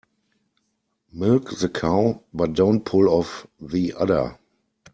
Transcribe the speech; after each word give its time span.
Milk 1.13 1.51
the 1.59 1.69
cow 1.69 2.23
but 2.33 2.53
don't 2.53 2.83
pull 2.83 3.07
off 3.07 3.45
the 3.59 3.93
udder. 3.93 4.39